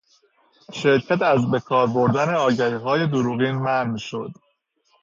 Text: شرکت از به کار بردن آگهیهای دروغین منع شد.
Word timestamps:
شرکت 0.73 1.21
از 1.21 1.51
به 1.51 1.59
کار 1.59 1.87
بردن 1.87 2.35
آگهیهای 2.35 3.07
دروغین 3.07 3.55
منع 3.55 3.97
شد. 3.97 4.31